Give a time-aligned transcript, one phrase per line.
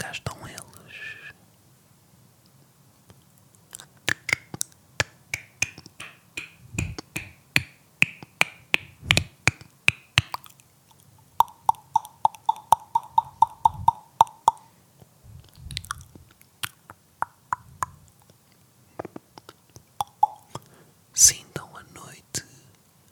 [0.00, 0.60] Pois cá estão eles.
[21.12, 22.44] Sintam a noite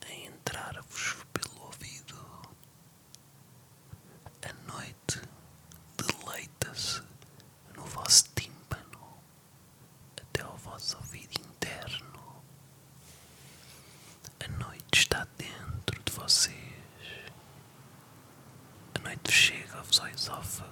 [0.06, 2.16] a entrar-vos pelo ouvido.
[4.42, 5.20] A noite
[5.96, 7.02] deleita-se
[7.76, 9.18] no vosso tímpano
[10.16, 12.42] até ao vosso ouvido interno.
[14.40, 16.54] A noite está dentro de vocês.
[18.94, 20.68] A noite chega-vos ao esófago,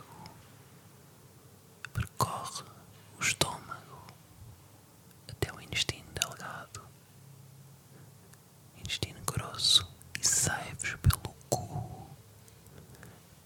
[1.94, 2.62] percorre
[3.18, 4.06] o estômago
[5.30, 6.82] até o intestino delgado
[8.78, 9.90] intestino grosso
[10.20, 12.06] e sai-vos pelo cu.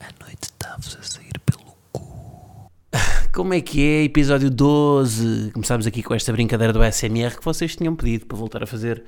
[0.00, 2.72] A noite está-vos a sair pelo cu.
[3.32, 4.02] Como é que é?
[4.02, 5.52] Episódio 12.
[5.52, 9.04] Começámos aqui com esta brincadeira do SMR que vocês tinham pedido para voltar a fazer.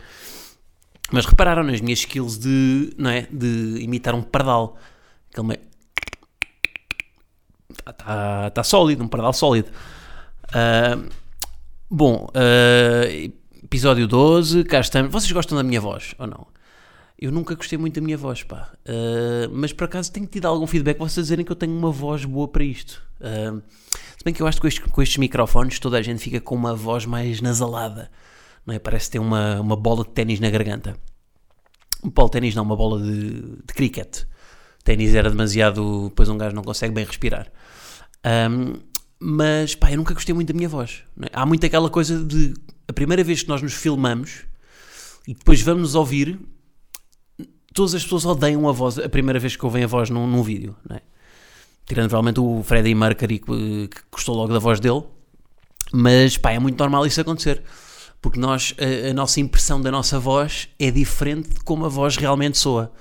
[1.11, 3.23] Mas repararam nas minhas skills de, não é?
[3.23, 4.79] de imitar um pardal.
[5.33, 5.72] Aquele meio...
[7.89, 9.71] Está tá sólido, um pardal sólido.
[10.53, 10.99] Ah,
[11.91, 13.05] bom, ah,
[13.63, 15.11] episódio 12, cá estamos.
[15.11, 16.47] Vocês gostam da minha voz ou não?
[17.19, 18.73] Eu nunca gostei muito da minha voz, pá.
[18.87, 22.25] Ah, mas por acaso tenho tido algum feedback vocês dizerem que eu tenho uma voz
[22.25, 23.03] boa para isto.
[23.21, 23.61] Ah,
[24.17, 26.41] se bem que eu acho que com estes, com estes microfones toda a gente fica
[26.41, 28.11] com uma voz mais nasalada.
[28.65, 28.79] Não é?
[28.79, 30.97] Parece ter uma, uma bola de ténis na garganta.
[32.05, 34.25] Um polo de ténis não, uma bola de, de cricket.
[34.85, 36.09] Ténis era demasiado.
[36.09, 37.51] Depois um gajo não consegue bem respirar.
[38.25, 38.75] Ahm,
[39.19, 41.05] mas pá, eu nunca gostei muito da minha voz.
[41.23, 41.29] é?
[41.33, 42.55] Há muito aquela coisa de
[42.89, 44.41] a primeira vez que nós nos filmamos
[45.27, 46.39] e depois vamos ouvir,
[47.73, 50.43] todas as pessoas odeiam a voz a primeira vez que ouvem a voz num, num
[50.43, 50.77] vídeo.
[50.91, 51.01] É?
[51.87, 55.03] Tirando provavelmente o Freddie Mercury que, que gostou logo da voz dele,
[55.93, 57.63] mas pá, é muito normal isso acontecer.
[58.21, 62.17] Porque nós, a, a nossa impressão da nossa voz é diferente de como a voz
[62.17, 62.93] realmente soa.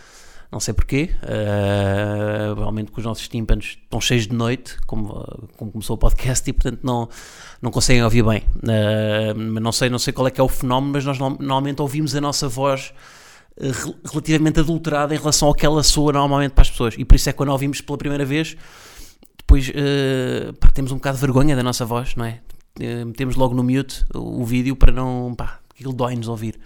[0.52, 5.14] Não sei porquê, uh, provavelmente que os nossos tímpanos estão cheios de noite, como,
[5.56, 7.08] como começou o podcast, e portanto não,
[7.62, 8.44] não conseguem ouvir bem.
[8.58, 11.82] Uh, não sei, não sei qual é que é o fenómeno, mas nós no- normalmente
[11.82, 12.94] ouvimos a nossa voz
[13.58, 16.96] rel- relativamente adulterada em relação ao que ela soa normalmente para as pessoas.
[16.98, 18.58] E por isso é que quando a ouvimos pela primeira vez,
[19.38, 22.42] depois uh, pá, temos um bocado de vergonha da nossa voz, não é?
[22.78, 25.34] Uh, metemos logo no mute o, o vídeo para não.
[25.34, 26.60] pá, aquilo dói-nos ouvir.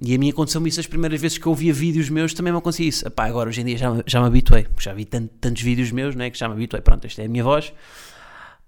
[0.00, 2.58] E a mim aconteceu-me isso as primeiras vezes que eu via vídeos meus, também me
[2.58, 3.06] acontecia isso.
[3.06, 6.14] Epá, agora hoje em dia já, já me habituei, já vi tant- tantos vídeos meus,
[6.14, 6.30] não é?
[6.30, 6.80] Que já me habituei.
[6.82, 7.72] Pronto, esta é a minha voz.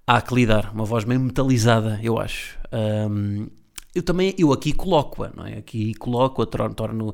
[0.07, 2.59] Há que lidar, uma voz meio metalizada, eu acho.
[2.71, 3.47] Ahm,
[3.95, 5.55] eu também, eu aqui coloco-a, não é?
[5.59, 7.05] Aqui coloco-a, torno, torno,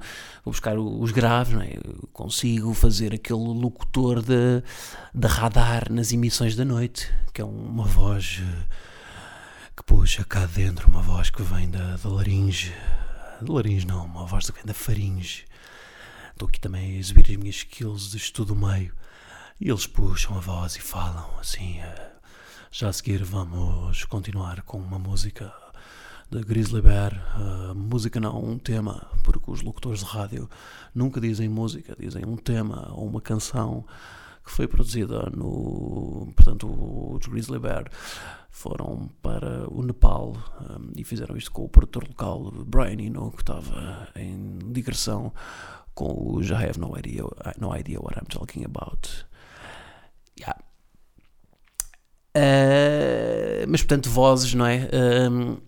[0.44, 1.74] vou buscar os graves, não é?
[1.76, 4.62] Eu consigo fazer aquele locutor de,
[5.14, 8.64] de radar nas emissões da noite, que é uma voz eh,
[9.76, 12.72] que puxa cá dentro, uma voz que vem da, da laringe.
[13.42, 15.46] De laringe não, uma voz que da faringe.
[16.32, 18.94] Estou aqui também a exibir as minhas skills de estudo meio.
[19.58, 21.80] E eles puxam a voz e falam assim.
[21.80, 22.12] eh,
[22.70, 25.50] já a seguir vamos continuar com uma música
[26.30, 27.14] da Grizzly Bear.
[27.14, 30.48] eh, música não, um tema, porque os locutores de rádio
[30.94, 33.86] nunca dizem música, dizem um tema ou uma canção
[34.44, 36.32] que foi produzida no.
[36.34, 36.68] Portanto,
[37.14, 37.90] os Grizzly Bear
[38.50, 43.42] foram para o Nepal um, e fizeram isto com o produtor local Brian Eno, que
[43.42, 45.32] estava em digressão
[45.94, 47.22] com o I have no idea,
[47.58, 49.26] no idea what I'm talking about.
[50.38, 50.58] Yeah.
[52.36, 54.88] Uh, mas portanto, vozes, não é?
[55.30, 55.58] Um,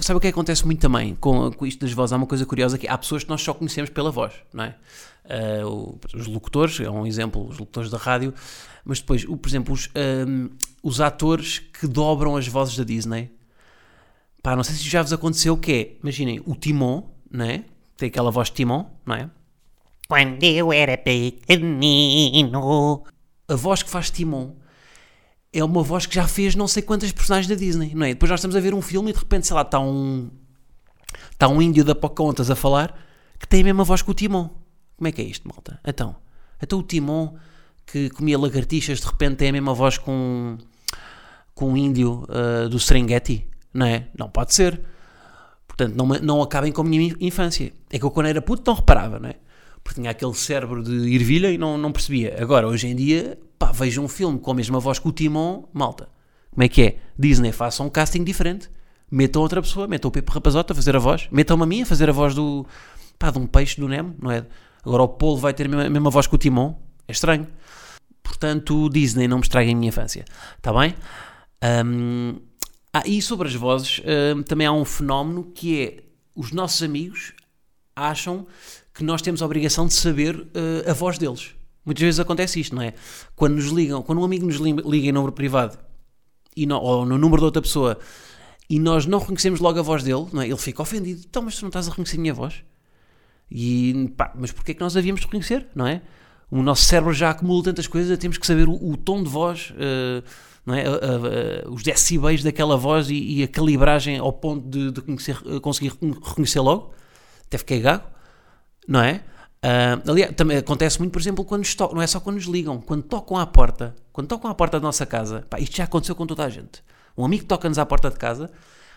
[0.00, 2.12] sabe o que é que acontece muito também com, com isto das vozes?
[2.12, 4.74] Há uma coisa curiosa que há pessoas que nós só conhecemos pela voz, não é?
[5.24, 8.32] Uh, os locutores, é um exemplo, os locutores da rádio,
[8.84, 9.90] mas depois, o, por exemplo, os,
[10.26, 10.48] um,
[10.82, 13.30] os atores que dobram as vozes da Disney.
[14.42, 17.64] Pá, não sei se já vos aconteceu o que é, imaginem, o Timon, não é?
[17.96, 19.28] Tem aquela voz de Timon, não é?
[20.08, 22.52] Quando eu era pequenino.
[23.46, 24.54] A voz que faz Timon
[25.52, 28.10] é uma voz que já fez não sei quantas personagens da Disney, não é?
[28.10, 30.30] Depois nós estamos a ver um filme e de repente, sei lá, está um,
[31.32, 32.94] está um índio da Pocahontas a falar
[33.38, 34.50] que tem a mesma voz que o Timon.
[34.96, 35.80] Como é que é isto, malta?
[35.86, 36.16] Então,
[36.60, 37.34] então o Timon
[37.86, 40.58] que comia lagartixas de repente tem a mesma voz com,
[41.54, 44.08] com um índio uh, do Serengeti, não é?
[44.18, 44.80] Não pode ser.
[45.66, 47.72] Portanto, não, não acabem com a minha infância.
[47.90, 49.36] É que eu quando era puto não reparava, não é?
[49.82, 52.36] Porque tinha aquele cérebro de ervilha e não, não percebia.
[52.40, 55.64] Agora, hoje em dia, pá, vejo um filme com a mesma voz que o Timon,
[55.72, 56.08] malta.
[56.50, 56.98] Como é que é?
[57.18, 58.70] Disney, façam um casting diferente.
[59.10, 61.28] Metam outra pessoa, metam o Pepe Rapazota a fazer a voz.
[61.30, 62.66] Metam-me a mim a fazer a voz do,
[63.18, 64.44] pá, de um peixe do Nemo, não é?
[64.84, 66.74] Agora o Polo vai ter a mesma, a mesma voz que o Timon.
[67.06, 67.46] É estranho.
[68.22, 70.24] Portanto, Disney, não me estraguem a minha infância.
[70.56, 70.94] Está bem?
[71.84, 72.36] Um,
[72.92, 74.02] ah, e sobre as vozes,
[74.36, 76.02] um, também há um fenómeno que é
[76.36, 77.32] os nossos amigos
[77.96, 78.46] acham
[78.94, 81.57] que nós temos a obrigação de saber uh, a voz deles.
[81.88, 82.92] Muitas vezes acontece isto, não é?
[83.34, 85.78] Quando nos ligam, quando um amigo nos liga em número privado
[86.54, 87.98] e no, ou no número de outra pessoa
[88.68, 90.46] e nós não reconhecemos logo a voz dele, não é?
[90.46, 91.22] ele fica ofendido.
[91.26, 92.62] Então, mas tu não estás a reconhecer a minha voz?
[93.50, 96.02] E pá, mas porquê é que nós havíamos de reconhecer, não é?
[96.50, 99.70] O nosso cérebro já acumula tantas coisas, temos que saber o, o tom de voz,
[99.70, 100.22] uh,
[100.66, 100.84] não é?
[100.86, 105.38] Uh, uh, os decibéis daquela voz e, e, a calibragem ao ponto de, de conhecer,
[105.62, 106.92] conseguir reconhecer logo.
[107.46, 108.04] Até fiquei gago,
[108.86, 109.24] não é?
[109.58, 112.80] Uh, aliás, também acontece muito, por exemplo, quando nos não é só quando nos ligam,
[112.80, 116.14] quando tocam à porta, quando tocam à porta da nossa casa, pá, isto já aconteceu
[116.14, 116.82] com toda a gente.
[117.16, 118.50] Um amigo toca-nos à porta de casa,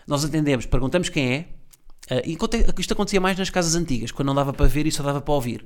[0.06, 1.48] nós atendemos, perguntamos quem é,
[2.16, 2.38] uh, e
[2.80, 5.34] isto acontecia mais nas casas antigas, quando não dava para ver e só dava para
[5.34, 5.66] ouvir.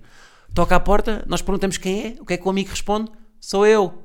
[0.53, 3.11] Toca à porta, nós perguntamos quem é, o que é que o amigo responde?
[3.41, 4.01] Sou eu.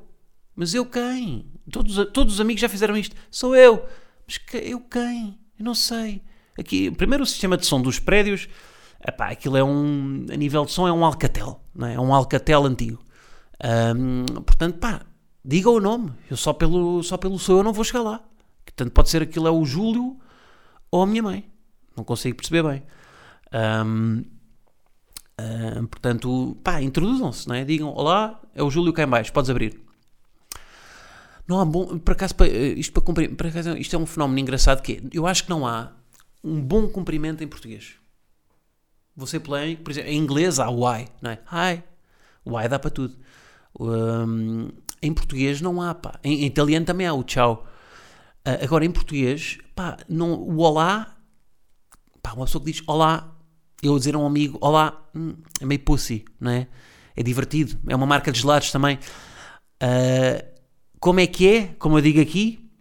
[0.53, 1.45] Mas eu quem?
[1.71, 3.15] Todos, todos os amigos já fizeram isto.
[3.31, 3.85] Sou eu.
[4.27, 5.39] Mas que, eu quem?
[5.57, 6.21] Eu não sei.
[6.59, 8.49] Aqui, primeiro o sistema de som dos prédios
[9.07, 11.95] Epá, aquilo é um, a nível de som é um Alcatel, não é?
[11.95, 13.03] é um Alcatel antigo.
[13.63, 15.01] Um, portanto, pá,
[15.43, 18.21] diga o nome, eu só pelo, só pelo seu eu não vou chegar lá.
[18.65, 20.17] Portanto, pode ser aquilo é o Júlio
[20.89, 21.49] ou a minha mãe,
[21.95, 22.83] não consigo perceber bem.
[23.53, 24.23] Um,
[25.39, 27.65] um, portanto, pá, introduzam-se, não é?
[27.65, 29.79] Digam, olá, é o Júlio cá em baixo, podes abrir.
[31.47, 32.33] Não há bom, por acaso,
[32.77, 35.49] isto, para cumprir, por acaso, isto é um fenómeno engraçado que é, eu acho que
[35.49, 35.91] não há
[36.43, 38.00] um bom cumprimento em português.
[39.25, 41.39] Ser polémico, por exemplo, em inglês há why, não é?
[41.51, 41.83] Hi.
[42.45, 43.15] Why dá para tudo.
[43.79, 44.69] Um,
[45.01, 46.19] em português não há, pá.
[46.23, 47.67] Em, em, italiano também há o tchau.
[48.47, 51.15] Uh, agora, em português, pá, não, o olá,
[52.21, 53.35] pá, uma pessoa que diz olá,
[53.83, 56.67] eu dizer a um amigo olá, hum, é meio pussy, não é?
[57.15, 57.77] É divertido.
[57.87, 58.97] É uma marca de gelados também.
[59.83, 60.51] Uh,
[60.99, 61.67] como é que é?
[61.77, 62.71] Como eu digo aqui,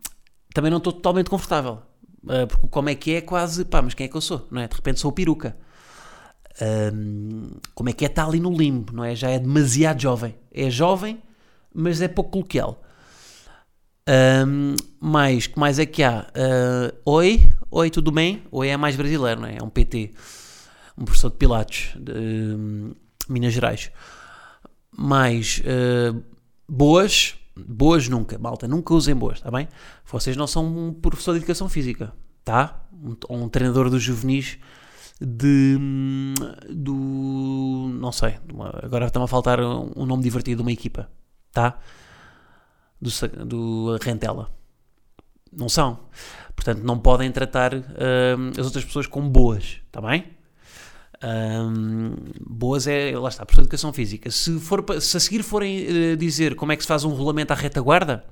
[0.55, 1.83] também não estou totalmente confortável.
[2.23, 4.47] Uh, porque como é que é, quase, pá, mas quem é que eu sou?
[4.51, 4.69] Não é?
[4.69, 5.57] De repente sou peruca
[6.93, 8.09] um, como é que é?
[8.09, 9.15] Está ali no limbo, não é?
[9.15, 10.35] Já é demasiado jovem.
[10.53, 11.23] É jovem,
[11.75, 12.83] mas é pouco coloquial.
[14.09, 16.27] Um, mais, que mais é que há?
[16.31, 18.43] Uh, oi, oi, tudo bem?
[18.51, 19.59] Oi é mais brasileiro, não é?
[19.59, 20.13] É um PT,
[20.99, 22.95] um professor de Pilates, de um,
[23.29, 23.93] Minas Gerais.
[24.91, 26.21] Mais, uh,
[26.69, 29.69] boas, boas nunca, malta, nunca usem boas, está bem?
[30.05, 32.13] Vocês não são um professor de educação física,
[32.45, 32.85] tá?
[32.93, 34.59] Um, um treinador dos juvenis
[35.21, 35.77] de
[36.71, 38.39] do não sei,
[38.83, 41.11] agora está-me a faltar um nome divertido de uma equipa,
[41.53, 41.79] tá?
[43.01, 43.11] Do,
[43.45, 44.51] do Rentela.
[45.53, 46.01] Não são.
[46.55, 47.75] Portanto, não podem tratar
[48.59, 50.41] as outras pessoas como boas, está bem?
[52.41, 54.31] boas é, lá está, por educação física.
[54.31, 57.53] Se, for, se a seguir forem uh, dizer como é que se faz um rolamento
[57.53, 58.25] à retaguarda,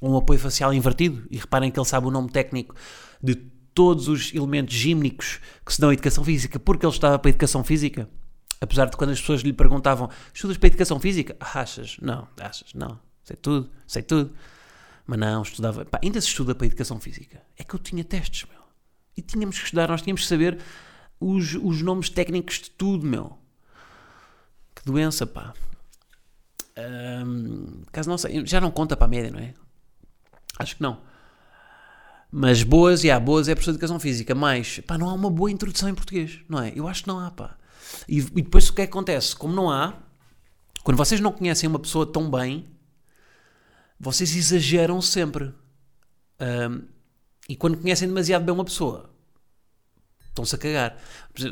[0.00, 2.74] um apoio facial invertido, e reparem que ele sabe o nome técnico
[3.22, 7.28] de todos os elementos gímnicos que se dão à educação física porque ele estava para
[7.28, 8.08] a educação física?
[8.60, 11.36] Apesar de quando as pessoas lhe perguntavam, estudas para a educação física?
[11.40, 11.96] Achas?
[12.00, 12.72] Não, achas?
[12.74, 12.98] Não.
[13.24, 14.32] Sei tudo, sei tudo.
[15.06, 15.84] Mas não, estudava.
[15.84, 17.42] Pá, ainda se estuda para a educação física.
[17.56, 18.62] É que eu tinha testes, meu.
[19.16, 20.58] E tínhamos que estudar, nós tínhamos que saber
[21.20, 23.38] os, os nomes técnicos de tudo, meu.
[24.74, 25.52] Que doença, pá.
[26.76, 29.54] Um, caso não sei, já não conta para a média, não é?
[30.58, 31.00] Acho que não.
[32.34, 35.28] Mas boas, e há boas é professor de educação física, mas pá, não há uma
[35.28, 36.72] boa introdução em português, não é?
[36.74, 37.58] Eu acho que não há, pá.
[38.08, 39.36] E, e depois o que é que acontece?
[39.36, 39.98] Como não há,
[40.82, 42.66] quando vocês não conhecem uma pessoa tão bem,
[44.00, 45.52] vocês exageram sempre.
[46.40, 46.82] Um,
[47.50, 49.10] e quando conhecem demasiado bem uma pessoa,
[50.28, 50.96] estão-se a cagar.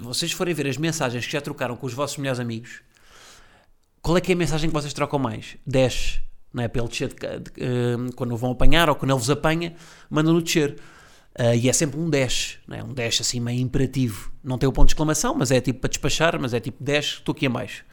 [0.01, 2.81] vocês forem ver as mensagens que já trocaram com os vossos melhores amigos,
[4.01, 5.59] qual é que é a mensagem que vocês trocam mais?
[5.67, 6.69] 10 não é?
[6.69, 9.75] Para ele descer de, de, uh, quando vão apanhar ou quando ele vos apanha,
[10.09, 10.77] mandam-no descer.
[11.39, 12.83] Uh, e é sempre um dash, não é?
[12.83, 14.33] um dash assim meio imperativo.
[14.43, 17.15] Não tem o ponto de exclamação, mas é tipo para despachar, mas é tipo dash,
[17.19, 17.85] estou aqui abaixo.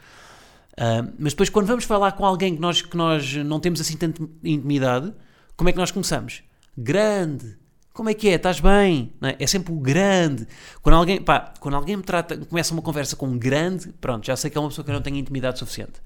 [0.72, 3.96] Uh, mas depois, quando vamos falar com alguém que nós, que nós não temos assim
[3.96, 5.12] tanta intimidade,
[5.56, 6.42] Como é que nós começamos?
[6.76, 7.56] Grande.
[7.92, 8.34] Como é que é?
[8.34, 9.12] Estás bem?
[9.22, 9.42] É?
[9.42, 10.46] é sempre o grande.
[10.82, 14.36] Quando alguém, pá, quando alguém me trata, começa uma conversa com um grande, pronto, já
[14.36, 16.00] sei que é uma pessoa que não tem intimidade suficiente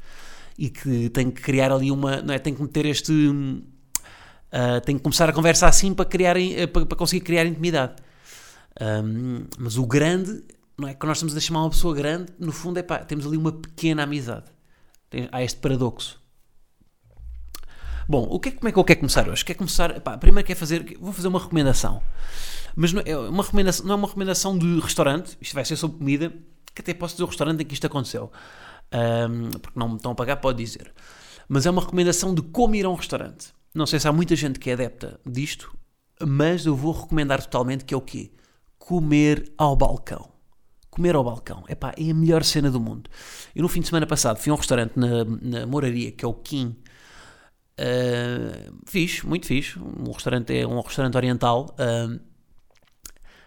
[0.58, 2.38] e que tem que criar ali uma, não é?
[2.38, 6.86] Tem que meter este, uh, tem que começar a conversa assim para criar, uh, para,
[6.86, 7.94] para, conseguir criar intimidade.
[8.80, 10.42] Um, mas o grande,
[10.78, 10.94] não é?
[10.94, 13.52] Quando nós estamos a chamar uma pessoa grande, no fundo é pá, temos ali uma
[13.52, 14.46] pequena amizade.
[15.10, 16.20] Tem, há este paradoxo.
[18.08, 19.44] Bom, o que é, como é que eu quero começar hoje?
[19.44, 22.02] Quero começar, pá, primeiro quero fazer, vou fazer uma recomendação.
[22.74, 25.98] Mas não é uma recomendação, não é uma recomendação de restaurante, isto vai ser sobre
[25.98, 26.32] comida,
[26.74, 28.32] que até posso dizer o restaurante em que isto aconteceu.
[28.92, 30.92] Um, porque não me estão a pagar, pode dizer.
[31.48, 33.48] Mas é uma recomendação de como ir a um restaurante.
[33.74, 35.76] Não sei se há muita gente que é adepta disto,
[36.20, 38.30] mas eu vou recomendar totalmente que é o quê?
[38.78, 40.30] Comer ao balcão.
[40.90, 41.64] Comer ao balcão.
[41.68, 43.08] Epá, é a melhor cena do mundo.
[43.54, 46.28] Eu no fim de semana passado fui a um restaurante na, na Moraria, que é
[46.28, 46.76] o Kim,
[47.72, 49.78] Uh, fixe, muito fixe.
[49.78, 51.74] Um restaurante é um restaurante oriental.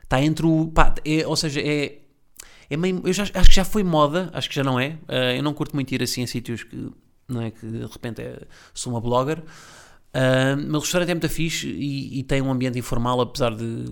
[0.04, 0.68] Está uh, entre o.
[0.68, 2.02] Pá, é, ou seja, é.
[2.70, 4.98] É meio, eu já, acho que já foi moda, acho que já não é.
[5.08, 6.90] Uh, eu não curto muito ir assim a sítios que.
[7.28, 8.42] Não é que de repente é,
[8.74, 9.40] sou uma blogger.
[9.40, 13.86] Uh, mas o restaurante é muito fixe e, e, tem um ambiente informal, apesar de.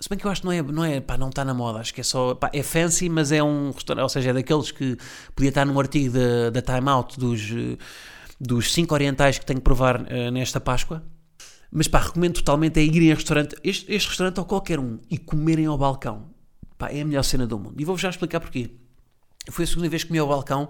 [0.00, 1.80] Se bem que eu acho que não é, não é, pá, não está na moda,
[1.80, 2.34] acho que é só.
[2.34, 4.96] Pá, é fancy, mas é um restaurante, ou seja, é daqueles que
[5.34, 7.50] podia estar num artigo da, da Time Out dos
[8.40, 11.02] dos cinco orientais que tenho que provar uh, nesta Páscoa.
[11.70, 15.18] Mas pá, recomendo totalmente é irem a restaurante, este, este restaurante ou qualquer um, e
[15.18, 16.30] comerem ao balcão.
[16.78, 17.74] Pá, é a melhor cena do mundo.
[17.78, 18.70] E vou-vos já explicar porquê.
[19.50, 20.68] Foi a segunda vez que comi ao balcão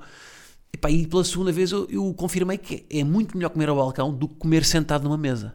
[0.73, 3.77] e, pá, e pela segunda vez eu, eu confirmei que é muito melhor comer ao
[3.77, 5.55] balcão do que comer sentado numa mesa.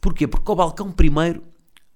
[0.00, 0.26] Porquê?
[0.26, 1.42] Porque ao balcão, primeiro,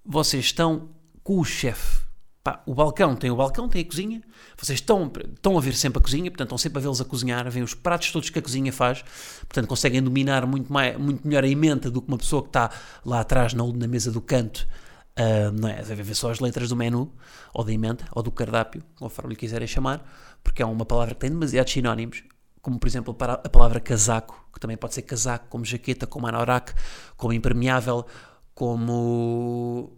[0.04, 0.90] vocês estão
[1.22, 2.04] com o chefe.
[2.42, 4.22] Pá, o balcão tem o balcão, tem a cozinha.
[4.58, 7.50] Vocês estão, estão a ver sempre a cozinha, portanto, estão sempre a vê-los a cozinhar,
[7.50, 9.02] ver os pratos todos que a cozinha faz.
[9.40, 12.70] Portanto, conseguem dominar muito, mais, muito melhor a emenda do que uma pessoa que está
[13.04, 14.68] lá atrás na, na mesa do canto.
[15.18, 15.82] Uh, não é?
[15.82, 17.12] Devem ver só as letras do menu,
[17.52, 20.04] ou da emenda, ou do cardápio, conforme lhe quiserem chamar,
[20.42, 22.24] porque é uma palavra que tem demasiados sinónimos,
[22.60, 26.74] como por exemplo a palavra casaco, que também pode ser casaco, como jaqueta, como anorak,
[27.16, 28.06] como impermeável,
[28.54, 29.92] como.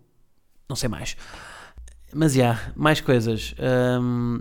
[0.68, 1.16] não sei mais.
[2.12, 3.54] Mas já, yeah, mais coisas.
[4.00, 4.40] Um...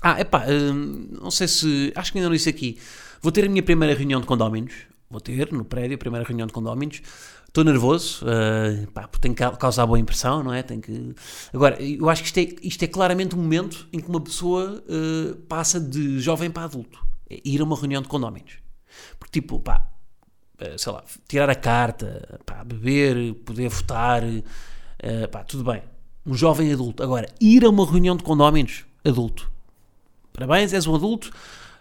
[0.00, 1.92] Ah, epá, um, não sei se.
[1.94, 2.78] Acho que ainda não disse aqui.
[3.20, 4.74] Vou ter a minha primeira reunião de condóminos.
[5.10, 7.02] Vou ter no prédio a primeira reunião de condóminos.
[7.52, 10.62] Estou nervoso, uh, pá, porque tem que causar boa impressão, não é?
[10.62, 11.14] Tem que...
[11.52, 14.82] Agora, eu acho que isto é, isto é claramente um momento em que uma pessoa
[14.88, 16.98] uh, passa de jovem para adulto.
[17.28, 18.54] É ir a uma reunião de condóminos.
[19.18, 19.86] Porque, tipo, pá,
[20.62, 25.82] uh, sei lá, tirar a carta, pá, beber, poder votar, uh, pá, tudo bem
[26.26, 27.02] um jovem adulto.
[27.02, 29.50] Agora, ir a uma reunião de condóminos, adulto.
[30.32, 31.30] Parabéns, és um adulto,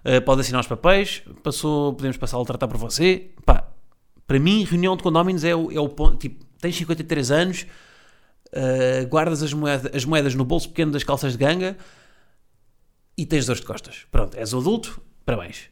[0.03, 3.31] uh, pode assinar os papéis, passou, podemos passar a tratar por você.
[3.45, 3.60] Pá,
[4.31, 6.15] para mim, reunião de condóminos é o, é o ponto.
[6.15, 7.65] Tipo, tens 53 anos,
[8.53, 11.77] uh, guardas as moedas, as moedas no bolso pequeno das calças de ganga
[13.17, 14.05] e tens dores de costas.
[14.09, 15.69] Pronto, és adulto, parabéns.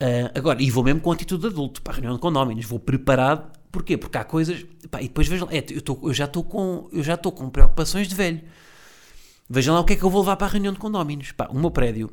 [0.00, 2.78] Uh, agora, e vou mesmo com atitude de adulto para a reunião de condóminos, vou
[2.78, 3.96] preparado Porquê?
[3.96, 4.64] Porque há coisas.
[4.88, 8.06] Pá, e depois vejam, é, eu, tô, eu já estou com, eu já com preocupações
[8.06, 8.42] de velho.
[9.48, 11.32] Vejam lá o que é que eu vou levar para a reunião de condóminos.
[11.32, 12.12] Pá, o meu prédio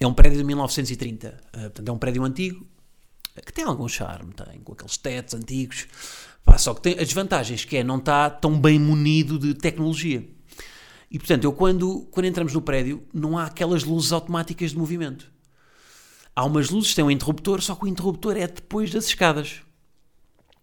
[0.00, 2.66] é um prédio de 1930, uh, eh, portanto é um prédio antigo
[3.40, 5.86] que tem algum charme, tem, com aqueles tetos antigos.
[6.44, 10.28] Pá, só que tem as vantagens que é não está tão bem munido de tecnologia.
[11.10, 15.30] E portanto, eu quando, quando entramos no prédio, não há aquelas luzes automáticas de movimento.
[16.34, 19.62] Há umas luzes que têm um interruptor, só que o interruptor é depois das escadas.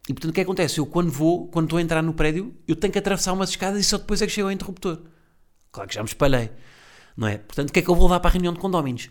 [0.07, 0.79] E portanto o que acontece?
[0.79, 3.79] Eu quando vou, quando estou a entrar no prédio, eu tenho que atravessar umas escadas
[3.79, 5.03] e só depois é que chego ao interruptor.
[5.71, 6.49] Claro que já me espalhei.
[7.15, 7.37] Não é?
[7.37, 9.09] Portanto, o que é que eu vou levar para a reunião de condóminos?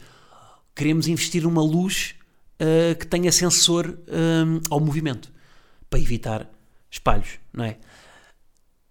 [0.75, 2.17] Queremos investir numa luz
[2.61, 5.33] uh, que tenha sensor um, ao movimento
[5.89, 6.49] para evitar
[6.91, 7.77] espalhos, não é?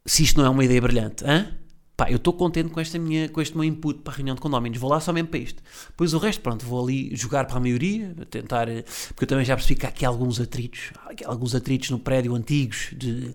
[0.05, 1.53] Se isto não é uma ideia brilhante, hã?
[1.97, 4.41] pá, eu estou contente com, esta minha, com este meu input para a reunião de
[4.41, 5.63] condóminos, vou lá só mesmo para isto.
[5.87, 8.67] Depois o resto, pronto, vou ali jogar para a maioria, tentar,
[9.09, 12.35] porque eu também já percebi que há aqui alguns atritos, aqui alguns atritos no prédio
[12.35, 13.33] antigos, de,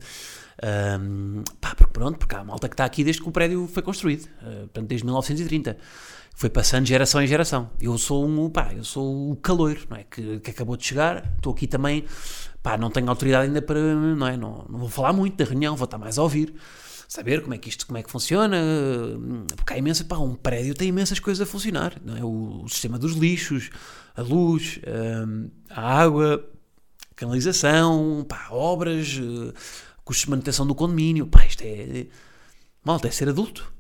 [1.01, 3.83] um, pá, porque pronto, porque há malta que está aqui desde que o prédio foi
[3.83, 5.77] construído, uh, portanto desde 1930.
[6.35, 7.71] Foi passando geração em geração.
[7.81, 10.05] Eu sou um, pá, eu sou o caloiro, não é?
[10.05, 12.05] Que, que acabou de chegar, estou aqui também,
[12.63, 14.37] pá, não tenho autoridade ainda para, não é?
[14.37, 16.55] Não, não vou falar muito da reunião, vou estar mais a ouvir
[17.13, 18.57] saber como é que isto como é que funciona,
[19.55, 22.25] porque há imensa, pá, um prédio tem imensas coisas a funcionar, não é?
[22.25, 23.69] O, o sistema dos lixos,
[24.17, 24.81] a luz,
[25.27, 26.43] hum, a água,
[27.11, 29.53] a canalização, pá, obras, uh,
[30.03, 32.07] custos de manutenção do condomínio, pá, isto é,
[32.83, 33.71] malta, é ser adulto.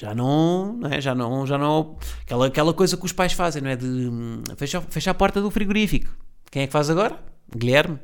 [0.00, 0.98] Já não, não é?
[0.98, 3.76] Já não, já não, aquela, aquela coisa que os pais fazem, não é?
[3.76, 6.10] De hum, fecha, fecha a porta do frigorífico.
[6.50, 7.22] Quem é que faz agora?
[7.54, 7.98] Guilherme.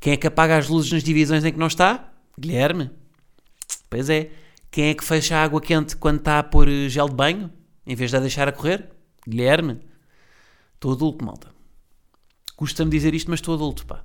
[0.00, 2.10] Quem é que apaga as luzes nas divisões em que não está?
[2.40, 2.90] Guilherme.
[3.90, 4.30] Pois é.
[4.70, 7.52] Quem é que fecha a água quente quando está a pôr gel de banho,
[7.86, 8.88] em vez de a deixar a correr?
[9.28, 9.78] Guilherme.
[10.76, 11.48] Estou adulto, malta.
[12.56, 14.02] Custa-me dizer isto, mas estou adulto, pá.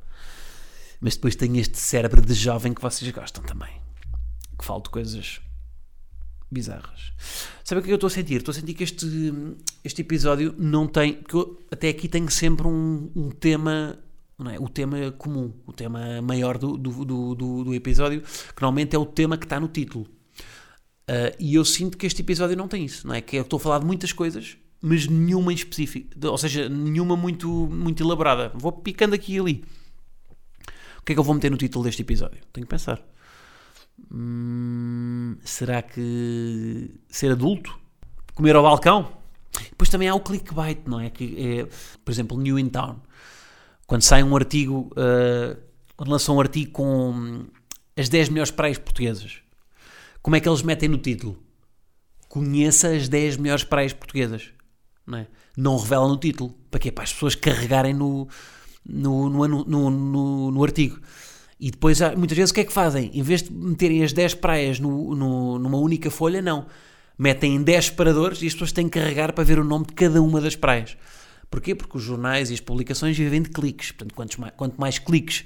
[1.00, 3.81] Mas depois tenho este cérebro de jovem que vocês gostam também.
[4.60, 5.39] Que falo de coisas
[6.51, 7.13] bizarras.
[7.63, 8.37] Sabe o que é eu estou a sentir?
[8.37, 9.07] Estou a sentir que este,
[9.83, 11.13] este episódio não tem.
[11.13, 11.37] que
[11.71, 13.99] até aqui tenho sempre um, um tema.
[14.37, 14.59] Não é?
[14.59, 18.99] O tema comum, o tema maior do, do, do, do, do episódio, que normalmente é
[18.99, 20.05] o tema que está no título.
[21.09, 23.21] Uh, e eu sinto que este episódio não tem isso, não é?
[23.21, 27.15] Que eu estou a falar de muitas coisas, mas nenhuma em específico, ou seja, nenhuma
[27.15, 28.51] muito, muito elaborada.
[28.55, 29.63] Vou picando aqui e ali.
[30.99, 32.39] O que é que eu vou meter no título deste episódio?
[32.51, 33.01] Tenho que pensar.
[34.11, 37.77] Hum, será que ser adulto?
[38.33, 39.11] Comer ao balcão?
[39.69, 41.09] Depois também há o clickbait, não é?
[41.09, 41.65] Que é,
[42.03, 42.99] por exemplo, New in Town.
[43.87, 45.57] Quando sai um artigo, uh,
[45.95, 47.45] quando lançam um artigo com
[47.95, 49.39] as 10 melhores praias portuguesas,
[50.21, 51.37] como é que eles metem no título?
[52.27, 54.49] Conheça as 10 melhores praias portuguesas.
[55.05, 55.27] Não, é?
[55.55, 56.53] não revelam no título.
[56.69, 56.91] Para quê?
[56.91, 58.27] Para as pessoas carregarem no,
[58.85, 60.99] no, no, no, no artigo.
[61.59, 63.09] E depois, muitas vezes, o que é que fazem?
[63.13, 66.65] Em vez de meterem as 10 praias no, no, numa única folha, não.
[67.17, 69.93] Metem em 10 separadores e as pessoas têm que carregar para ver o nome de
[69.93, 70.97] cada uma das praias.
[71.50, 71.74] Porquê?
[71.74, 73.91] Porque os jornais e as publicações vivem de cliques.
[73.91, 75.45] Portanto, quanto mais, quanto mais cliques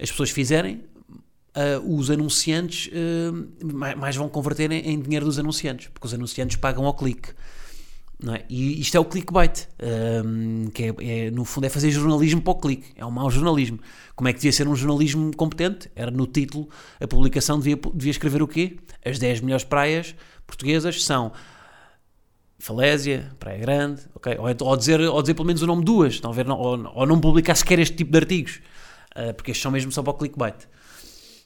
[0.00, 0.82] as pessoas fizerem,
[1.56, 5.88] uh, os anunciantes uh, mais, mais, vão converter em, em, dinheiro dos anunciantes.
[5.88, 7.30] Porque os anunciantes pagam ao clique.
[8.34, 8.44] É?
[8.48, 9.68] E isto é o clickbait,
[10.24, 13.30] um, que é, é, no fundo é fazer jornalismo para o clique, é um mau
[13.30, 13.78] jornalismo.
[14.14, 15.90] Como é que devia ser um jornalismo competente?
[15.94, 16.66] Era no título,
[16.98, 18.78] a publicação devia, devia escrever o quê?
[19.04, 20.14] As 10 melhores praias
[20.46, 21.32] portuguesas são
[22.58, 24.36] Falésia, Praia Grande, okay?
[24.38, 27.78] ou, ou, dizer, ou dizer pelo menos o nome duas, ou, ou não publicar sequer
[27.78, 28.60] este tipo de artigos,
[29.14, 30.66] uh, porque estes são mesmo só para o clickbait.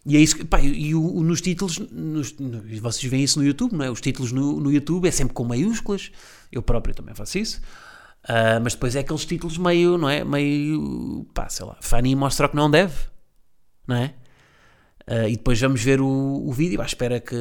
[0.07, 2.35] E é isso que, pá, e o, nos títulos, nos,
[2.81, 3.91] vocês veem isso no YouTube, não é?
[3.91, 6.11] Os títulos no, no YouTube é sempre com maiúsculas,
[6.51, 7.61] eu próprio também faço isso,
[8.25, 10.25] uh, mas depois é aqueles títulos meio, não é?
[10.25, 12.95] Meio, pá, sei lá, Fanny mostra o que não deve,
[13.87, 14.15] não é?
[15.07, 17.37] Uh, e depois vamos ver o, o vídeo à espera que,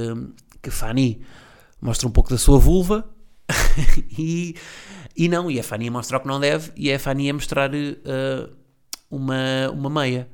[0.62, 1.22] que Fanny
[1.82, 3.08] mostre um pouco da sua vulva
[4.18, 4.56] e,
[5.16, 7.34] e não, e a Fanny mostra o que não deve e é a Fanny a
[7.34, 8.54] mostrar uh,
[9.10, 10.28] uma, uma meia.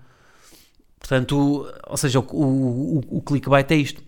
[1.06, 4.04] Portanto, ou seja, o, o, o, clickbait é isto.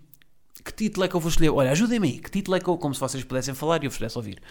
[0.65, 1.51] Que título é que eu vou escolher?
[1.51, 2.19] Olha, ajudem-me aí.
[2.19, 4.41] Que título é que eu, como se vocês pudessem falar e eu pudesse ouvir.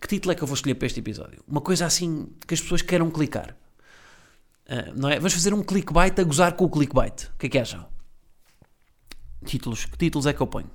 [0.00, 1.44] Que título é que eu vou escolher para este episódio?
[1.46, 3.54] Uma coisa assim que as pessoas queiram clicar.
[4.66, 5.16] Uh, não é?
[5.16, 7.24] Vamos fazer um clickbait a gozar com o clickbait.
[7.34, 7.86] O que é que acham?
[9.44, 9.84] Títulos.
[9.84, 10.70] Que títulos é que eu ponho?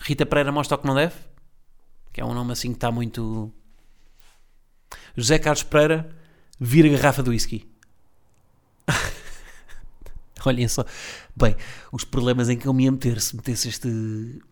[0.00, 1.14] Rita Pereira mostra o que não deve?
[2.12, 3.52] Que é um nome assim que está muito.
[5.16, 6.10] José Carlos Pereira
[6.58, 7.70] vira garrafa do whisky.
[10.46, 10.84] Olhem só.
[11.36, 11.56] Bem,
[11.90, 14.42] os problemas em que eu me ia meter se metesse este,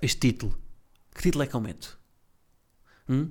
[0.00, 0.56] este título.
[1.14, 1.98] Que título é que eu meto?
[3.08, 3.30] Hum?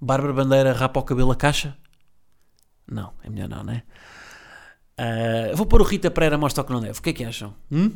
[0.00, 1.76] Bárbara Bandeira rapa o cabelo a caixa?
[2.90, 3.82] Não, é melhor não, né?
[4.98, 6.98] Uh, vou pôr o Rita Pereira mostra o que não deve.
[6.98, 7.54] O que é que acham?
[7.70, 7.92] Hum?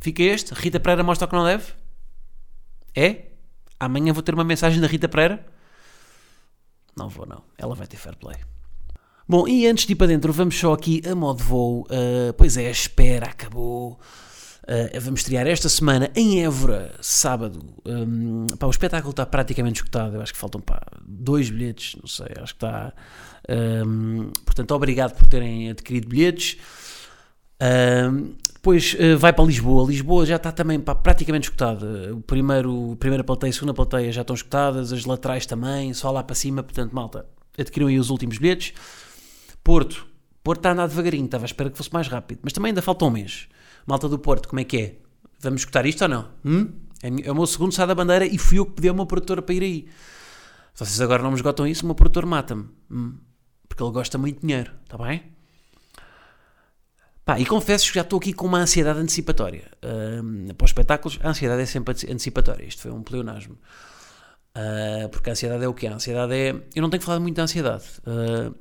[0.00, 0.52] Fica este?
[0.54, 1.72] Rita Pereira mostra o que não deve?
[2.94, 3.30] É?
[3.78, 5.46] Amanhã vou ter uma mensagem da Rita Pereira?
[6.96, 7.42] Não vou, não.
[7.56, 8.36] Ela vai ter fair play.
[9.30, 11.82] Bom, e antes de ir para dentro, vamos só aqui a modo voo.
[11.82, 13.92] Uh, pois é, a espera acabou.
[14.64, 17.64] Uh, vamos estrear esta semana em Évora, sábado.
[17.86, 20.16] Um, pá, o espetáculo está praticamente escutado.
[20.16, 22.26] Eu acho que faltam pá, dois bilhetes, não sei.
[22.42, 22.92] Acho que está.
[23.48, 26.56] Um, portanto, obrigado por terem adquirido bilhetes.
[27.62, 29.86] Um, depois uh, vai para Lisboa.
[29.88, 32.12] Lisboa já está também pá, praticamente escutada.
[32.12, 36.24] O primeiro, primeira plateia e segunda plateia já estão escutadas, as laterais também, só lá
[36.24, 36.64] para cima.
[36.64, 38.74] Portanto, malta, adquiriram aí os últimos bilhetes.
[39.62, 40.06] Porto.
[40.42, 42.40] Porto está a andar devagarinho, estava à espera que fosse mais rápido.
[42.42, 43.48] Mas também ainda falta um mês.
[43.86, 44.96] Malta do Porto, como é que é?
[45.40, 46.28] Vamos escutar isto ou não?
[46.44, 46.72] Hum?
[47.02, 49.06] É, é o meu segundo sai da bandeira e fui eu que pedi a uma
[49.06, 49.88] produtora para ir aí.
[50.74, 52.68] Se vocês agora não me esgotam isso, o meu produtor mata-me.
[52.90, 53.18] Hum?
[53.68, 55.22] Porque ele gosta muito de dinheiro, está bem?
[57.24, 59.70] Pá, e confesso que já estou aqui com uma ansiedade antecipatória.
[59.84, 62.64] Uh, para os espetáculos, a ansiedade é sempre antecipatória.
[62.64, 63.56] Isto foi um pleonasmo.
[64.56, 66.48] Uh, porque a ansiedade é o que A ansiedade é.
[66.74, 67.84] Eu não tenho falado muito da ansiedade.
[68.00, 68.54] Uh,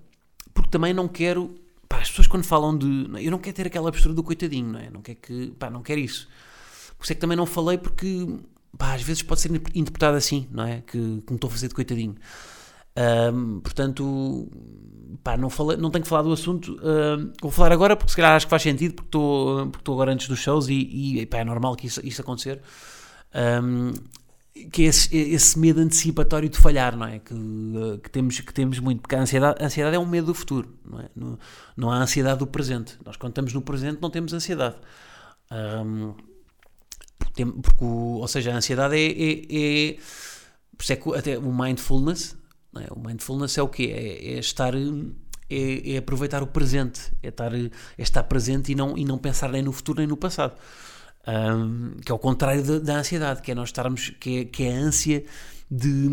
[0.54, 1.56] porque também não quero.
[1.88, 3.10] Pá, as pessoas quando falam de.
[3.24, 4.90] Eu não quero ter aquela postura do coitadinho, não é?
[4.90, 5.48] Não quero que.
[5.58, 6.28] Pá, não quero isso.
[6.98, 8.28] Por isso é que também não falei, porque.
[8.78, 10.82] Pá, às vezes pode ser interpretado assim, não é?
[10.82, 12.16] Que, que me estou a fazer de coitadinho.
[13.00, 14.50] Um, portanto,
[15.24, 16.74] pá, não, falei, não tenho que falar do assunto.
[16.76, 19.94] Uh, vou falar agora porque se calhar acho que faz sentido, porque estou, porque estou
[19.96, 22.62] agora antes dos shows e, e pá, é normal que isso, isso acontecer.
[23.34, 23.94] Um,
[24.72, 27.20] que é esse, esse medo antecipatório de falhar, não é?
[27.20, 27.34] Que,
[28.04, 30.78] que, temos, que temos muito, porque a ansiedade, a ansiedade é um medo do futuro,
[30.84, 31.10] não é?
[31.16, 31.40] Não,
[31.78, 32.98] não há ansiedade do presente.
[33.06, 34.76] Nós, quando estamos no presente, não temos ansiedade.
[35.52, 36.14] Um,
[37.18, 39.08] porque, porque, ou seja, a ansiedade é.
[39.08, 39.98] é, é
[40.78, 42.38] por isso é que até o mindfulness,
[42.78, 42.88] é?
[42.92, 43.92] o mindfulness é o quê?
[43.94, 44.74] É, é estar.
[45.52, 49.50] É, é, aproveitar o presente, é estar, é estar presente e não, e não pensar
[49.50, 50.54] nem no futuro nem no passado.
[51.28, 54.64] Um, que é o contrário da, da, ansiedade, que é nós estarmos, que é, que
[54.64, 55.24] é a ânsia
[55.70, 56.08] de,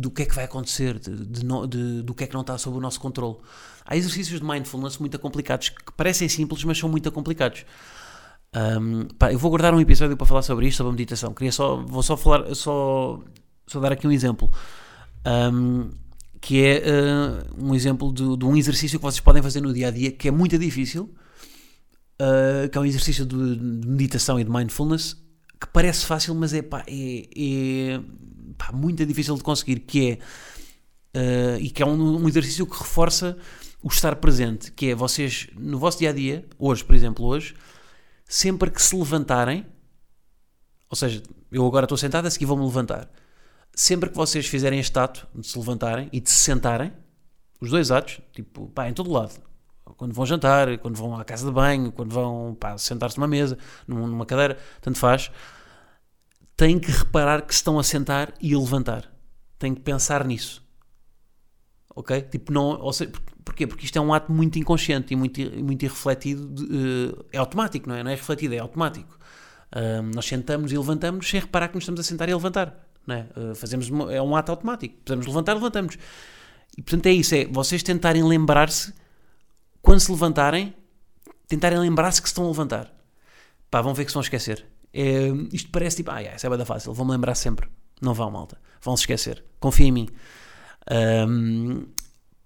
[0.00, 2.56] do que é que vai acontecer, de, de, de, do que é que não está
[2.56, 3.36] sob o nosso controle.
[3.84, 7.66] Há exercícios de mindfulness muito complicados, que parecem simples, mas são muito complicados.
[8.54, 11.34] Um, pá, eu vou guardar um episódio para falar sobre isto, sobre a meditação.
[11.34, 13.20] Queria só, vou só falar, só,
[13.66, 14.50] só dar aqui um exemplo.
[15.26, 15.90] Um,
[16.40, 19.88] que é uh, um exemplo de, de, um exercício que vocês podem fazer no dia
[19.88, 21.10] a dia, que é muito difícil,
[22.20, 25.16] uh, que é um exercício de, de, meditação e de mindfulness,
[25.60, 28.00] que parece fácil, mas é, pá, é, é
[28.56, 30.18] pá, muito difícil de conseguir, que
[31.14, 33.36] é, uh, e que é um, um exercício que reforça
[33.82, 37.54] o estar presente, que é vocês, no vosso dia a dia, hoje, por exemplo, hoje,
[38.24, 39.66] sempre que se levantarem,
[40.88, 41.22] ou seja,
[41.52, 43.10] eu agora estou sentado, a seguir vou-me levantar.
[43.74, 46.92] Sempre que vocês fizerem este ato de se levantarem e de se sentarem,
[47.60, 49.34] os dois atos, tipo, pá, em todo lado.
[49.84, 54.26] Quando vão jantar, quando vão à casa de banho, quando vão sentar-se numa mesa, numa
[54.26, 55.30] cadeira, tanto faz,
[56.56, 59.12] têm que reparar que se estão a sentar e a levantar.
[59.58, 60.64] Têm que pensar nisso.
[61.94, 62.22] Ok?
[62.22, 63.12] Tipo, não, ou seja,
[63.44, 63.66] Porquê?
[63.66, 66.46] Porque isto é um ato muito inconsciente e muito, muito irrefletido.
[66.48, 68.02] De, uh, é automático, não é?
[68.02, 69.18] Não é refletido, é automático.
[70.14, 72.88] Nós sentamos e levantamos sem reparar que nos estamos a sentar e a levantar.
[73.04, 73.26] Não é?
[73.36, 74.94] Uh, fazemos uma, é um ato automático.
[74.98, 75.98] Precisamos levantar, levantamos.
[76.78, 78.94] E portanto é isso: é vocês tentarem lembrar-se,
[79.84, 80.74] quando se levantarem,
[81.46, 82.90] tentarem lembrar-se que se estão a levantar.
[83.70, 84.64] Pá, vão ver que se vão esquecer.
[84.92, 87.68] É, isto parece tipo, ah, yeah, isso é bada fácil, vão-me lembrar sempre.
[88.00, 88.58] Não vão, malta.
[88.80, 89.44] Vão se esquecer.
[89.60, 90.08] Confia em mim.
[91.28, 91.86] Um,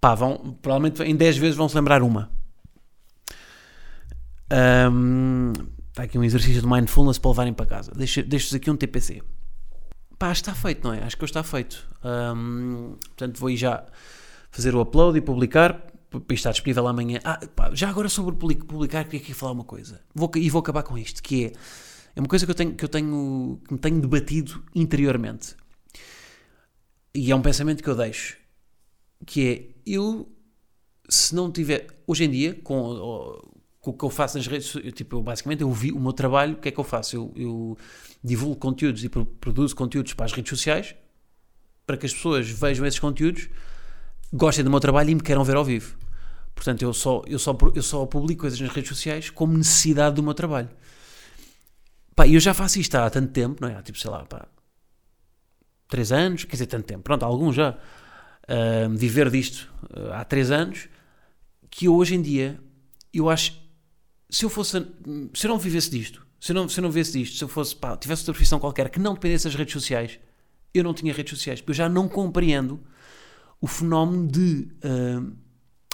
[0.01, 2.29] Pá, vão, provavelmente em 10 vezes vão se lembrar uma.
[4.93, 5.53] Um,
[5.89, 7.93] está aqui um exercício de mindfulness para levarem para casa.
[7.95, 9.23] Deixo-vos aqui um TPC.
[10.19, 11.05] Pá, está feito, não é?
[11.05, 11.87] Acho que está feito.
[12.05, 13.85] Um, portanto, vou já
[14.51, 17.21] fazer o upload e publicar para estar disponível amanhã.
[17.23, 20.01] Ah, pá, já agora sobre publicar, queria aqui falar uma coisa.
[20.15, 21.53] Vou, e vou acabar com isto, que é,
[22.17, 25.55] é uma coisa que eu tenho, que eu tenho, que me tenho debatido interiormente.
[27.15, 28.37] E é um pensamento que eu deixo,
[29.27, 30.31] que é, eu,
[31.09, 33.41] se não tiver, hoje em dia, com,
[33.81, 36.13] com o que eu faço nas redes, eu, tipo, eu, basicamente eu vi o meu
[36.13, 37.17] trabalho, o que é que eu faço?
[37.17, 37.79] Eu, eu
[38.23, 40.95] divulgo conteúdos e produzo conteúdos para as redes sociais,
[41.87, 43.49] para que as pessoas vejam esses conteúdos,
[44.33, 45.97] gostem do meu trabalho e me queiram ver ao vivo.
[46.55, 50.23] Portanto, eu só, eu só, eu só publico coisas nas redes sociais como necessidade do
[50.23, 50.69] meu trabalho.
[52.17, 53.77] Pá, eu já faço isto há tanto tempo, não é?
[53.77, 54.49] Há tipo, sei lá, pá,
[55.89, 60.51] 3 anos, quer dizer, tanto tempo, pronto, alguns já uh, viver disto uh, há três
[60.51, 60.89] anos,
[61.71, 62.61] que eu, hoje em dia,
[63.13, 63.59] eu acho,
[64.29, 64.85] se eu fosse,
[65.35, 67.49] se eu não vivesse disto, se eu não, se eu não vivesse disto, se eu
[67.49, 70.19] fosse, pá, tivesse outra profissão qualquer que não dependesse das redes sociais,
[70.75, 72.81] eu não tinha redes sociais, porque eu já não compreendo
[73.61, 75.33] o fenómeno de, uh,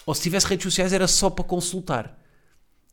[0.05, 2.19] ou se tivesse redes sociais era só para consultar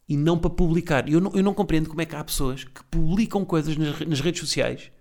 [0.08, 1.10] e não para publicar.
[1.10, 4.20] Eu não, eu não compreendo como é que há pessoas que publicam coisas nas, nas
[4.20, 4.92] redes sociais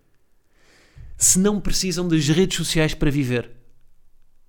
[1.17, 3.51] se não precisam das redes sociais para viver.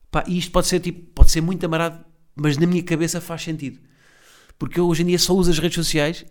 [0.10, 2.04] Pá, e isto pode ser, tipo, pode ser muito amarado,
[2.34, 3.80] mas na minha cabeça faz sentido.
[4.58, 6.26] Porque eu hoje em dia só uso as redes sociais.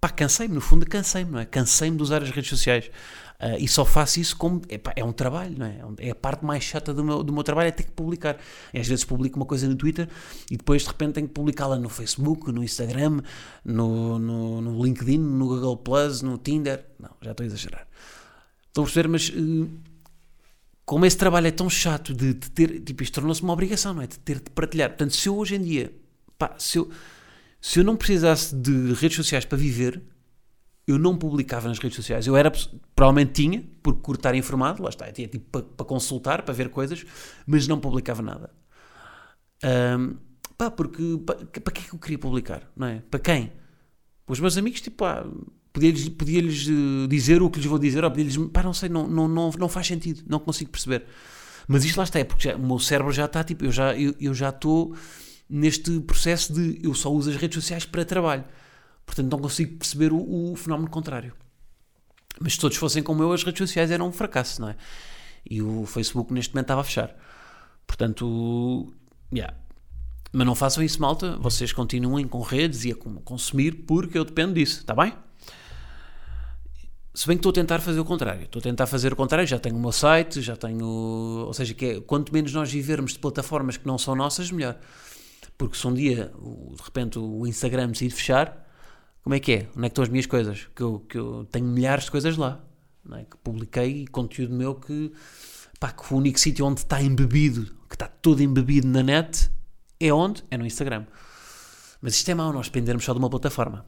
[0.00, 1.44] Pá, cansei-me, no fundo cansei-me, não é?
[1.44, 2.90] Cansei-me de usar as redes sociais.
[3.38, 4.62] Uh, e só faço isso como.
[4.94, 5.80] É um trabalho, não é?
[5.98, 8.38] É a parte mais chata do meu, do meu trabalho, é ter que publicar.
[8.72, 10.08] E às vezes publico uma coisa no Twitter
[10.50, 13.20] e depois de repente tenho que publicá-la no Facebook, no Instagram,
[13.64, 16.82] no, no, no, LinkedIn, no Google Plus, no Tinder.
[16.98, 17.86] Não, já estou a exagerar.
[18.68, 19.28] Estão a perceber, mas.
[19.28, 19.68] Uh,
[20.86, 24.02] como esse trabalho é tão chato de, de ter, tipo, isto tornou-se uma obrigação, não
[24.02, 24.06] é?
[24.06, 24.90] De ter de partilhar.
[24.90, 25.92] Portanto, se eu hoje em dia,
[26.38, 26.88] pá, se eu,
[27.66, 30.00] se eu não precisasse de redes sociais para viver,
[30.86, 32.24] eu não publicava nas redes sociais.
[32.24, 32.48] Eu era,
[32.94, 37.04] provavelmente tinha, por estar informado, lá está, tinha tipo para, para, consultar, para ver coisas,
[37.44, 38.54] mas não publicava nada.
[39.98, 40.14] Um,
[40.56, 43.02] pá, porque, para, para que é que eu queria publicar, não é?
[43.10, 43.52] Para quem?
[44.24, 45.26] Para os meus amigos, tipo, pá,
[45.72, 49.08] podia-lhes podia eh, dizer o que lhes vou dizer, ou podia-lhes, pá, não sei, não,
[49.08, 51.04] não, não, não faz sentido, não consigo perceber.
[51.66, 53.92] Mas isto lá está, é porque já, o meu cérebro já está, tipo, eu já
[53.98, 54.94] eu, eu já estou
[55.48, 58.44] neste processo de eu só uso as redes sociais para trabalho.
[59.04, 61.32] Portanto, não consigo perceber o, o fenómeno contrário.
[62.40, 64.76] Mas se todos fossem como eu, as redes sociais eram um fracasso, não é?
[65.48, 67.16] E o Facebook neste momento estava a fechar.
[67.86, 68.92] Portanto,
[69.32, 69.56] yeah.
[70.32, 71.36] Mas não façam isso, malta.
[71.38, 75.14] Vocês continuem com redes e a consumir porque eu dependo disso, está bem?
[77.14, 78.42] Se bem que estou a tentar fazer o contrário.
[78.42, 79.46] Estou a tentar fazer o contrário.
[79.46, 80.84] Já tenho o meu site, já tenho.
[80.84, 84.76] Ou seja, que é, quanto menos nós vivermos de plataformas que não são nossas, melhor.
[85.58, 86.32] Porque se um dia,
[86.74, 88.66] de repente, o Instagram decide fechar,
[89.22, 89.68] como é que é?
[89.76, 90.68] Onde é que estão as minhas coisas?
[90.74, 92.60] Que eu, que eu tenho milhares de coisas lá.
[93.12, 93.24] É?
[93.24, 95.12] Que publiquei conteúdo meu que,
[95.80, 99.50] pá, que o único sítio onde está embebido, que está todo embebido na net,
[99.98, 100.44] é onde?
[100.50, 101.06] É no Instagram.
[102.00, 103.86] Mas isto é mau, nós dependermos só de uma plataforma.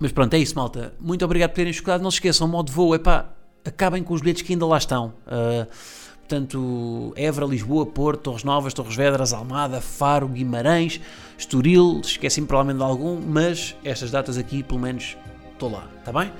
[0.00, 0.94] Mas pronto, é isso, malta.
[1.00, 2.02] Muito obrigado por terem escutado.
[2.02, 3.32] Não se esqueçam, modo voo, é pá,
[3.64, 5.14] acabem com os bilhetes que ainda lá estão.
[5.26, 5.66] Uh,
[6.26, 11.00] portanto, Évora, Lisboa, Porto, Torres Novas, Torres Vedras, Almada, Faro, Guimarães,
[11.38, 15.16] Estoril, esqueci-me provavelmente de algum, mas estas datas aqui, pelo menos,
[15.52, 16.32] estou lá, está bem?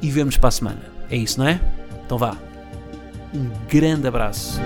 [0.00, 0.82] E vemos para a semana.
[1.08, 1.60] É isso, não é?
[2.04, 2.36] Então vá.
[3.32, 4.60] Um grande abraço.